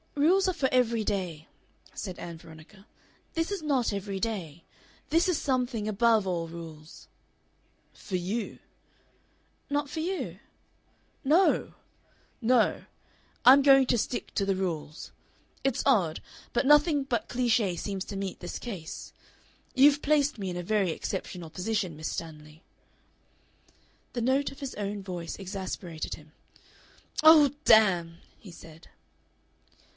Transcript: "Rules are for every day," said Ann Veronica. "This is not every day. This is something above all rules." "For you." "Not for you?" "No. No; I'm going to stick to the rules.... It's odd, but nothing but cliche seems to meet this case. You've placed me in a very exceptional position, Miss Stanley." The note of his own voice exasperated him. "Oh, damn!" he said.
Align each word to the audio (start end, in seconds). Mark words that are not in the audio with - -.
"Rules 0.15 0.47
are 0.47 0.53
for 0.53 0.69
every 0.71 1.03
day," 1.03 1.47
said 1.93 2.17
Ann 2.17 2.37
Veronica. 2.39 2.87
"This 3.33 3.51
is 3.51 3.61
not 3.61 3.93
every 3.93 4.19
day. 4.19 4.63
This 5.09 5.29
is 5.29 5.39
something 5.39 5.87
above 5.87 6.25
all 6.25 6.47
rules." 6.47 7.07
"For 7.93 8.15
you." 8.15 8.57
"Not 9.69 9.89
for 9.89 9.99
you?" 9.99 10.39
"No. 11.23 11.73
No; 12.41 12.85
I'm 13.45 13.61
going 13.61 13.85
to 13.87 13.97
stick 13.97 14.33
to 14.33 14.45
the 14.45 14.55
rules.... 14.55 15.11
It's 15.63 15.83
odd, 15.85 16.19
but 16.53 16.65
nothing 16.65 17.03
but 17.03 17.27
cliche 17.29 17.75
seems 17.75 18.03
to 18.05 18.15
meet 18.15 18.39
this 18.39 18.57
case. 18.57 19.13
You've 19.75 20.01
placed 20.01 20.39
me 20.39 20.49
in 20.49 20.57
a 20.57 20.63
very 20.63 20.89
exceptional 20.89 21.51
position, 21.51 21.95
Miss 21.95 22.09
Stanley." 22.11 22.63
The 24.13 24.21
note 24.21 24.51
of 24.51 24.59
his 24.61 24.73
own 24.75 25.03
voice 25.03 25.37
exasperated 25.37 26.15
him. 26.15 26.31
"Oh, 27.21 27.51
damn!" 27.65 28.17
he 28.39 28.51
said. 28.51 28.87